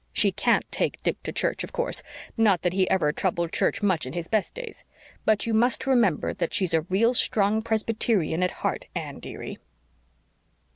[0.13, 2.01] She can't take Dick to church, of course
[2.35, 4.83] not that he ever troubled church much in his best days.
[5.25, 9.59] But you just remember that she's a real strong Presbyterian at heart, Anne, dearie."